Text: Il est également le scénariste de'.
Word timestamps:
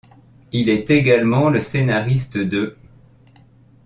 Il 0.51 0.69
est 0.69 0.89
également 0.89 1.51
le 1.51 1.61
scénariste 1.61 2.35
de'. 2.39 2.75